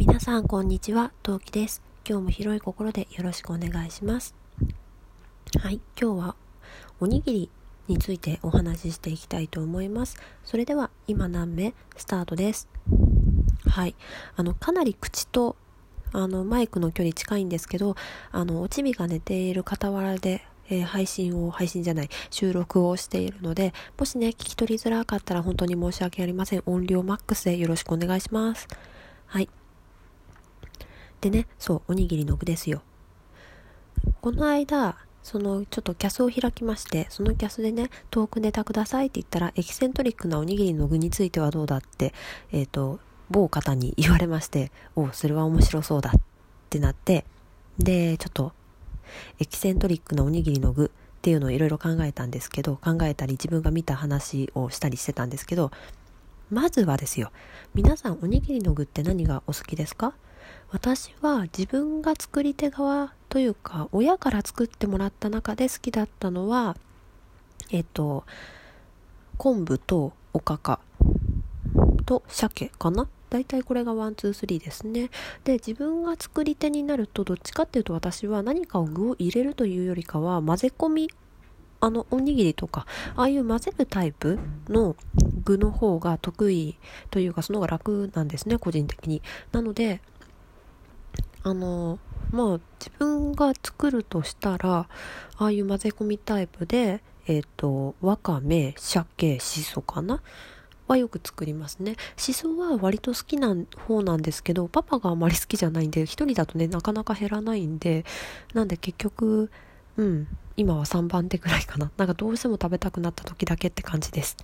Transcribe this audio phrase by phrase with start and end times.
[0.00, 1.82] 皆さんこんにちは、トウキです。
[2.08, 4.34] 今日も広い心でよろしくお願いします。
[5.60, 6.36] はい、今日は
[7.00, 7.50] おにぎり
[7.86, 10.16] についてお話ししていきたいと思います。
[10.42, 12.66] それでは今何目スタートです。
[13.68, 13.94] はい、
[14.36, 15.54] あのかなり口と
[16.14, 17.94] あのマイクの距離近いんですけど、
[18.32, 26.62] あのおちびが寝ている傍らでえー配信を、配信じゃない、収録をしているので、もしね、聞き取りづらかったら本当に申し訳ありません。
[26.64, 28.66] 音量マックスでよろしくお願いします。
[29.26, 29.50] はい。
[31.20, 32.82] でね、そう、おにぎりの具ですよ。
[34.20, 42.14] この間、その、ちょっとキャスを開きまして、そのキャスでね、トークネタくださいって言ったら、エキセントリックなおにぎりの具についてはどうだって、
[42.52, 46.20] えっ、と、某方に言われまして、おうそれは面白そうだっ
[46.70, 47.24] てなって、
[47.78, 48.52] で、ちょっと、
[49.38, 55.70] エキセントリックなおにぎりの具っていうのをいろいろ考えたんですけど、考えたり自分が見た話をしたりしてたんですけど、
[56.50, 57.30] まずはですよ、
[57.74, 60.14] 皆さんおにぎりの具って何がお好きですか？
[60.72, 66.76] 私は自分が作り手側というか、親から作ってもらった中で好きだったのは、
[67.72, 68.24] えっと、
[69.36, 70.80] 昆布とおかか
[72.06, 73.08] と鮭かな。
[73.30, 75.10] 大体これがワンツースリーですね。
[75.44, 81.10] で自分が作り手になるとどっちかっていうと私は何かを具を入れるというよりかは混ぜ込み
[81.80, 84.96] あのおにぎりとかああいう混ぜるタイプの
[85.44, 86.76] 具の方が得意
[87.10, 89.22] というかその方が楽なんですね個人的に。
[89.52, 90.00] なので
[91.42, 91.98] あの
[92.30, 94.88] まあ自分が作るとしたら
[95.36, 100.20] ああいう混ぜ込みタイプでえっ、とわかめ鮭しそかな？
[100.90, 101.96] はよく作りますね。
[102.16, 103.54] しそは割と好きな
[103.86, 108.04] 方なんですけど、パパがあまり好きじゃないんで、一人だとね、なかなか減らないんで、
[108.52, 109.50] なんで結局、
[109.96, 111.90] うん、今は3番手くらいかな。
[111.96, 114.36] なんかどうしても食べたくなった時だけって感じです。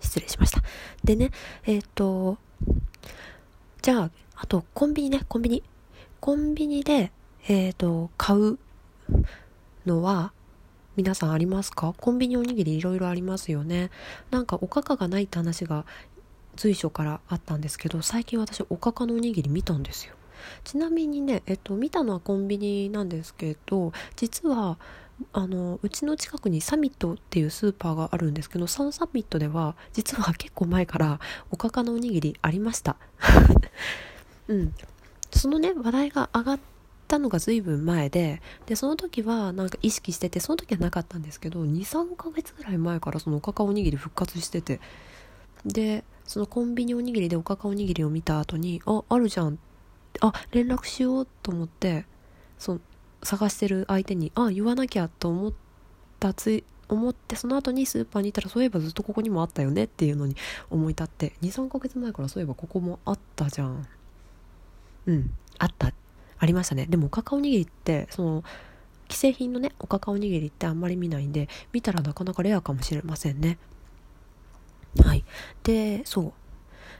[0.00, 0.62] 失礼しました。
[1.02, 1.30] でね、
[1.66, 2.38] えっ、と、
[3.82, 4.10] じゃあ、
[4.42, 5.62] あと、コンビニね、コンビニ。
[6.18, 7.12] コンビニで、
[7.46, 8.58] えっ、と、買う
[9.84, 10.32] のは、
[10.96, 11.94] 皆さんありますか？
[11.98, 13.90] コンビニおにぎりいろいろありますよね。
[14.30, 15.86] なんかおかかがないって話が
[16.56, 20.14] 随所からあったんですけど、最近私おかかのおにぎり見たんですよ。
[20.64, 24.78] ちなみにね、えっと、見たのはコンビニなんですけど、実は、
[25.32, 31.20] あの、うちの近くにサミットっていうスーパーがあるんですけど、そのサミットでは、実は結構前から
[31.50, 32.96] おかかのおにぎりありました。
[34.50, 34.74] うん。
[35.32, 36.60] そのね、話題が上がっ
[37.06, 44.80] たのが随分前で、で、その時はなんか意識してて、その時はなかったんですけど、2、3ヶ月ぐらい前からそのおかかおにぎり復活してて、
[45.64, 49.58] で、そのコンビニおにぎりでおかかおにぎりを見た後に、あ、あるじゃん。
[50.20, 52.06] あ、連絡しようと思って、
[52.58, 52.80] そ、
[53.22, 55.52] 探してる相手に、あ、言わなきゃと思っ
[56.18, 60.34] たつい、思って、その後にスーパーに行ったら、そういえばずっとここにもあったよねっていうのに
[60.70, 63.86] 思い立って、2、3ヶ月前からそういえばここもあったじゃん。
[65.06, 65.92] うん、あった。
[66.38, 66.86] ありましたね。
[66.86, 68.44] でもおかかおにぎりって、その、
[69.08, 73.58] 既製品のね、おかかおにぎりってあんまり見ないんで、見たらなかなかレアかもしれませんね。
[75.04, 75.24] はい。
[75.62, 76.32] で、そう。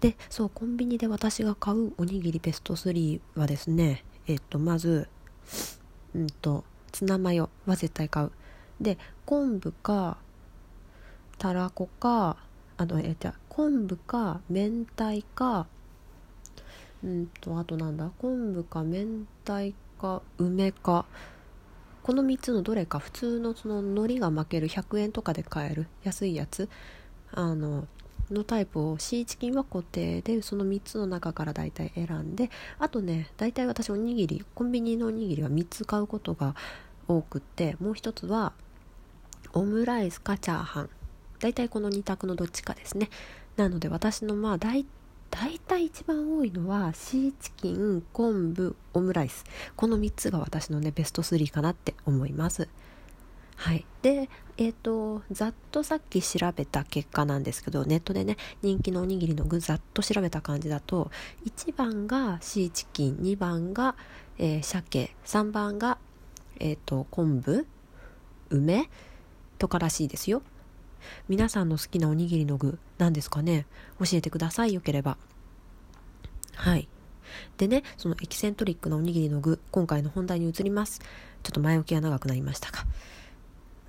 [0.00, 5.08] で、そう、コンビニで私が買うおにぎりベスト3はですね、えっと、まず、
[6.14, 8.32] うんと、ツナマヨは絶対買う。
[8.80, 10.18] で、昆布か、
[11.38, 12.36] たらこか、
[12.76, 15.66] あの、え、じゃ昆布か、明太か、
[17.04, 21.04] うんと、あとなんだ、昆布か、明太か、梅か、
[22.02, 24.68] この3つのどれか普通のその海苔が巻ける。
[24.68, 25.86] 100円とかで買える。
[26.02, 26.68] 安いやつ。
[27.32, 27.86] あの
[28.30, 32.50] のタイプをシーチキンは固定でその3つの中から大体選んで。
[32.78, 36.56] あとね大体私おにぎりコンビニのおにぎりは3つ買うことが
[37.06, 37.76] 多くって。
[37.78, 38.52] もう一つは
[39.52, 40.90] オムライスかチャーハン。
[41.38, 43.10] 大体この2択のどっちかですね。
[43.56, 44.84] なので私のまあ大
[45.32, 49.44] 大体一番多いのはシーチキン昆布オムライス。
[49.74, 52.68] この3つが私のねベスト3かなって思います。
[53.56, 53.86] はい。
[54.02, 54.28] で
[54.58, 61.10] えっ、とざっとさっき調べた結果なんですけどネットでね人気のおにぎりの具ざっと調べた感じだと
[61.46, 63.96] 1番がシーチキン2番が、
[64.38, 65.96] えー鮭3番が
[66.60, 67.66] えっ、と昆布
[68.50, 68.90] 梅
[69.58, 70.42] とからしいですよ。
[71.28, 73.66] 皆さんの好きなおにぎりの具何ですかね？
[73.98, 75.16] 教えてくださいよければ。
[76.54, 76.88] はい。
[77.56, 81.00] でねそのエキセントリックなおにぎりの具今回の本題に移ります。
[81.42, 82.84] ちょっと前置きが長くなりましたが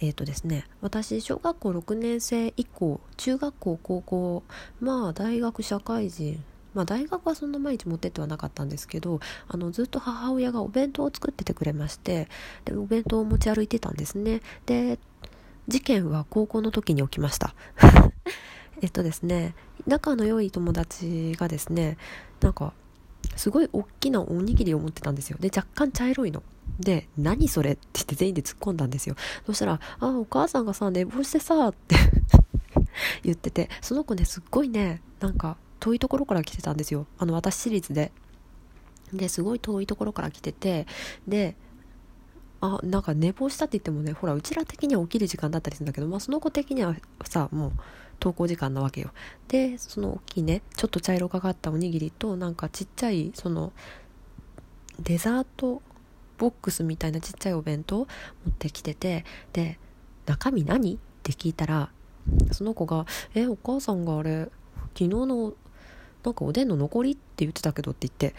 [0.00, 4.42] えっ、とですね私小学校6年生以降中学校高校
[4.80, 6.42] まあ大学社会人
[6.72, 12.28] まあ大学はそんな毎日持ってってはなかったんですけどあのずっと母親がお弁当を作っててくれまして
[12.64, 14.40] でお弁当を持ち歩いてたんですね。
[14.66, 14.98] で
[15.70, 17.54] 事件は高校の時に起きました。
[18.82, 19.54] えっとですね
[19.86, 21.96] 仲の良い友達がですね
[22.40, 22.72] なんか
[23.36, 25.38] すごい大きなおにぎりを持ってたんですよ。
[25.40, 26.42] で若干茶色いの。
[26.78, 29.14] で何それって言って全員で突っ込んだんですよ。
[29.46, 31.96] そしたら「あお母さんがさ寝坊してさ」って
[33.22, 37.06] 言っててその子ねすっごいねなんか遠いところから来てたんですよ。
[37.18, 38.12] あの私私立で。
[39.12, 40.86] ですごい遠いところから来てて
[41.26, 41.56] で
[42.60, 47.72] あなんか寝坊したって言ってもねほらうちら的には起きる時間だったりするんだけど、まあ、その子的にはさもう
[48.20, 49.10] 登校時間なわけよ
[49.48, 53.72] でその大きいねちょっと茶色がかったおにぎりとなんかちっちゃいその
[55.00, 55.80] デザート
[56.36, 58.06] ボックスみたいなちっちゃいお弁当持
[58.50, 59.78] ってきててで
[60.26, 60.94] 中身何？
[60.94, 61.90] って聞いたら
[62.52, 64.50] その子が「えお母さんがあれ
[64.94, 65.54] 昨日の
[66.24, 68.34] なんかおでんの残りって言ってたけど」って言って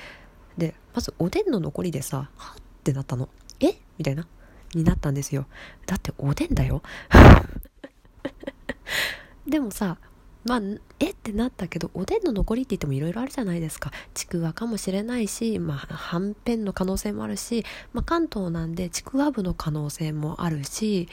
[0.57, 3.29] でまずおでんの残りでさ「はっ?」ってなったの
[3.61, 3.75] 「え？
[3.97, 4.27] みたいな
[4.73, 5.45] になったんですよ
[5.85, 6.81] だっておでんだよ
[9.47, 9.97] でもさ
[10.43, 10.61] まあ、
[10.99, 11.11] え？
[11.11, 13.91] ってなったけど、おでんの残りって言ってもいろいろあるじゃないですか。
[14.15, 17.63] ちくわかもしれないし、まあ、はんぺんの可能性もあるし、
[17.93, 21.07] まあ、関東なんでちくわぶの可能性もあるし、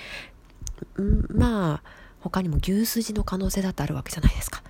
[0.98, 1.38] ん？
[1.38, 1.90] まあ、
[2.20, 4.62] 他にも牛すじの可能性だってあるわけじゃないですか。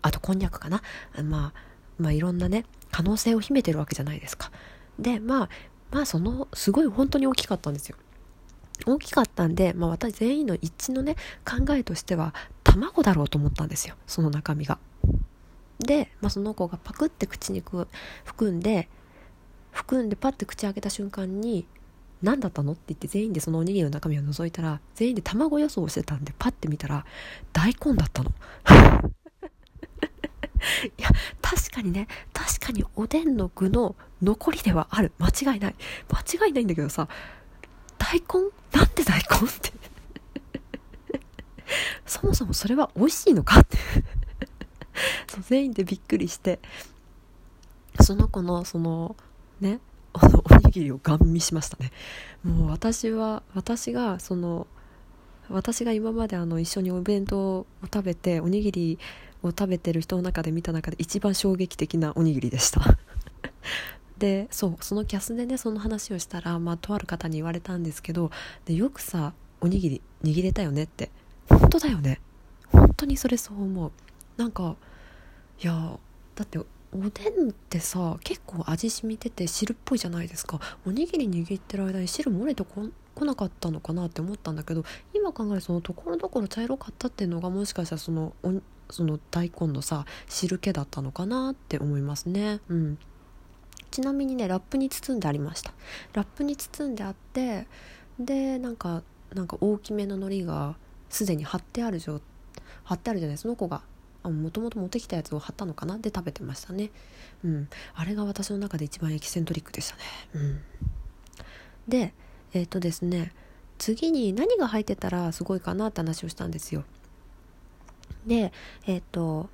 [0.00, 0.82] あと、こんにゃくかな。
[1.22, 1.60] まあ、
[1.98, 4.50] まあ、いろんなね、可能性を秘めてるわけじゃないですか。
[4.98, 5.48] で、まあ、
[5.90, 7.96] まあ、その、すごい本当に大きかったんですよ。
[8.86, 12.34] 大きかったんで、まあ、私全員の一致のね考えとしては
[12.64, 14.78] 卵だろうと思ったんですよその中身が。
[15.78, 17.62] で、まあ、その子がパクって口に
[18.24, 18.88] 含んで
[19.72, 21.66] 含んでパッて口開けた瞬間に
[22.22, 27.04] 「何だったの?」って言って全員でそのおにぎりの中身を覗いたら全員で卵予想をしてたんでパッて見たら
[27.52, 28.32] 大根だったの。
[30.98, 31.08] いや
[31.40, 35.12] 確かにね確かにおでんの具の残りではある。
[35.18, 35.74] 間違いない。
[36.08, 37.08] 間違いないんだけどさ
[37.98, 38.50] 大根？
[38.78, 39.72] なんで大根って。
[42.06, 43.78] そもそもそれは美味しいのかって。
[45.28, 46.60] そう全員でびっくりして。
[48.00, 49.16] その子のその
[49.60, 49.80] ね
[50.12, 51.92] あのおにぎりをガン見しましたね。
[52.42, 54.66] もう私は私がその
[55.48, 58.98] 私が今まであの一緒にお弁当を食べておにぎり
[59.42, 62.98] を食べてる人の中で見た中で一番衝撃的なおにぎりでした。
[64.18, 68.30] でそうそのキャスでねその話をしたら、まあ、とある方に言われたんですけど
[68.66, 69.32] でよくさ
[69.62, 71.10] おにぎり握れたよねって。
[71.48, 72.20] 本当だよね。
[72.66, 73.92] 本当にそれそう思う。
[74.36, 74.76] なんか
[75.62, 75.98] いや
[76.34, 80.60] だっておでんってさ結構味染みてて汁っぽいじゃないですか。
[80.86, 88.60] おにぎり握ってる間に汁漏れてこ来なかったのかなって思ったんだけど今考えるそのところどころ茶色かったっていうのがもしかしたらそのお
[88.90, 92.60] その大根のさ汁気だったのかなって思いますね。
[92.68, 92.98] うん。
[93.90, 95.72] ちなみにねラップに包んでありました。
[96.12, 97.66] ラップに包んであって
[98.18, 99.02] でなんか
[99.34, 100.76] なんか大きめの海苔が
[101.08, 102.20] すでに貼ってある状
[102.84, 103.82] 貼ってあるじゃないその子が。
[104.22, 105.96] もともと持ってきたやつを貼ったのかな？
[105.96, 106.90] で食べてましたね。
[107.42, 107.68] うん。
[107.94, 110.02] あれが私の中で一番エキセントリックでしたね。
[110.34, 110.60] うん。
[111.88, 112.12] で
[112.52, 113.32] えっ、ー、とですね
[113.78, 116.84] 次に何が入ってたらすごいかなって話をしたんですよ。
[118.26, 118.52] で
[118.86, 119.48] えっ、ー、と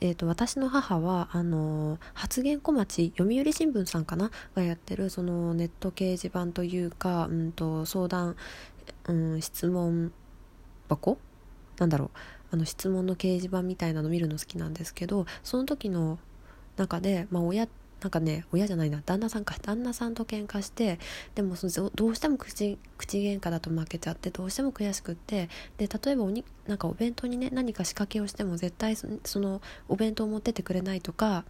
[0.00, 4.30] えーと、私の母はあの発言小町読売新聞さんかな？
[4.54, 8.36] がやってるそのネット掲示板というか、うんと、相談、
[9.06, 10.12] うん、質問
[10.90, 11.16] 箱？
[11.78, 12.10] なんだろう。
[12.50, 16.18] あの質問の掲示板みたいなの見るの好きなんですけどその時の
[16.76, 17.66] 中で、まあ、親
[18.04, 19.56] なんかね親じゃないな旦那さんか。
[19.62, 20.98] 旦那さんと喧嘩して
[21.34, 31.44] でもそのどうしても口口喧嘩だと負けちゃってどうしても悔しくってで例えばおになんかお弁当にね何か仕掛けをしても絶対そのお弁当を持ってってくれないとか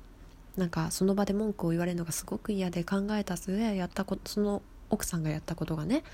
[0.56, 6.04] なんかその場で文句を言われるのがすごく嫌で考えた末やったことその奥さんがやったことがね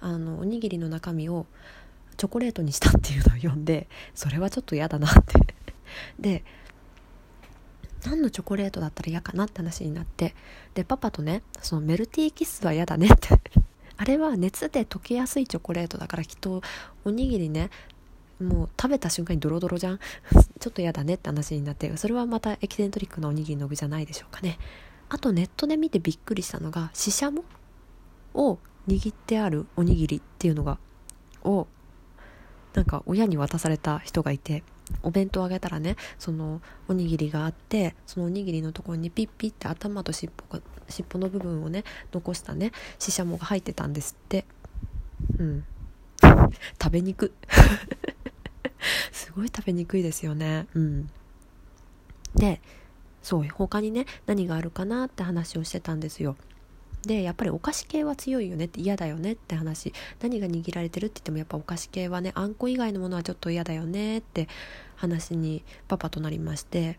[0.00, 1.44] あのおにぎりの中身を
[2.16, 5.54] チョコレートにしたっていうのを読んでそれはちょっと嫌だなって。
[6.18, 6.42] で
[8.04, 10.34] 何のチョコレートだったら嫌かなって話になって
[10.74, 13.40] でパパとねそのメルティーキッスは嫌だねって。
[13.96, 16.62] あれは熱で溶けやすいチョコレートだからきっと
[17.04, 17.68] おにぎりね
[18.40, 19.98] もう食べた瞬間にドロドロじゃん。
[20.58, 24.58] ちょっと嫌だねって話になってそれはまたエキセントリックなおにぎりの具じゃないでしょうかね。
[25.10, 27.44] あとネットで見てびっくりしたのがししゃも
[28.32, 30.78] を握ってあるおにぎりっていうのが
[31.42, 31.66] を
[32.74, 34.62] なんか親に渡された人がいて。
[35.02, 44.44] お弁当あげたらねそのおにぎりがあってそのおにぎりのところにピッピッて頭と尻尾が尻尾の部分をね残したねししゃもが入ってたんですって。
[45.38, 45.64] うん。
[46.82, 47.32] 食べにく
[49.12, 50.66] すごい食べにくいですよね。
[50.74, 51.10] うん。
[52.34, 52.60] で
[53.22, 56.36] そう他にね何があるかなって話をしてたんですよ。
[57.02, 59.92] でやっぱりお菓子系は強いよねって嫌だよねって話。
[60.20, 64.48] 何が握られてるって言ってもやっぱお菓子系はねあんこ以外のものはちょっと嫌だよねって
[64.96, 66.98] 話にパパとなりまして。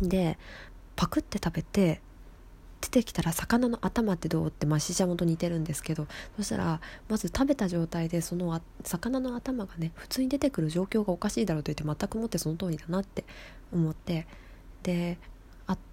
[0.00, 0.38] で
[0.96, 2.00] パクって食べて
[2.80, 6.06] 出てきたら魚の頭ってどうってまあししゃもと似てるんですけど。
[6.36, 13.24] そしたらまず食べた状態でその魚の頭がね普通に出てくる状況がおかしいだろうと言って全くもってその通りだなって
[13.72, 14.26] 思って。
[14.82, 15.18] で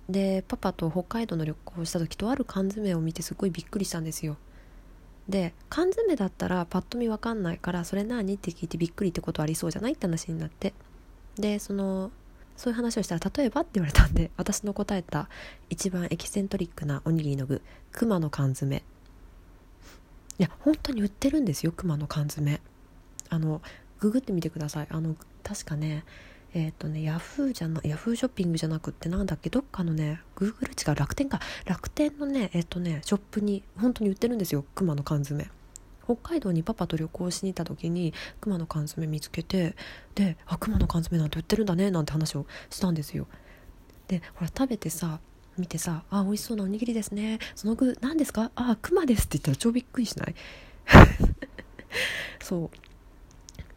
[0.10, 4.38] でパパと北海道の旅行をした時とある缶詰を見てすごいびっくりしたんですよ。
[5.28, 10.74] で缶詰だったらパッと見わかんないからそれ何って聞いてびっくりってことありそうじゃないって話になって。
[11.36, 12.12] でその
[12.56, 15.30] そういう話をしたら例えばって言われたんで私の答えた
[15.70, 17.62] 一番エキセントリックなおにぎりの具
[17.92, 18.84] 熊の缶詰。
[20.40, 22.62] いや本当に売ってるんですよ熊の缶詰。
[23.30, 23.62] あの
[24.00, 24.88] ググってみてください。
[24.90, 26.06] あの確かね
[26.54, 29.50] えっ、ー、とねヤフーじゃなヤフーショッピングじゃなくってなんだっけ？
[29.50, 31.40] どっかのねグーグル違う楽天か。
[31.66, 34.66] 楽天のねえっ、ー、とねショップに本当に売ってるんですよ。
[34.76, 35.50] 熊の缶詰。
[36.06, 39.76] 北海道にパパと旅行しに行った時に熊の缶詰見つけて
[40.16, 43.28] で「あ熊の缶詰なんて売ってるんだね」なんて話をしたんですよ。
[44.08, 45.20] でほら食べてさ
[45.58, 47.40] 見てさ「あ美味しそうなおにぎりですね。
[47.56, 48.52] その具何ですか？
[48.56, 50.36] あ熊です」って言ったら超びっくりしない？
[52.42, 52.72] そ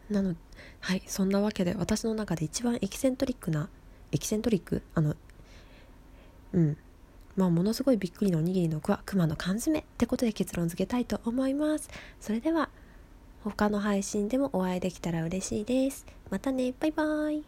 [0.09, 0.13] う。
[0.13, 0.35] なの
[0.81, 3.69] はいそんなわけで私の中で一番エキセントリックな
[4.11, 4.81] エキセントリック？
[4.93, 5.15] あの
[6.53, 6.77] うん
[7.37, 11.89] まあ、ものすごいびっくりのおにぎりの具は熊の缶詰ってことで結論付けたいと思います。
[12.19, 12.69] それでは
[13.43, 16.05] 他の配信でもお会いできたら嬉しいです。
[16.29, 17.43] またね、バイバーイ。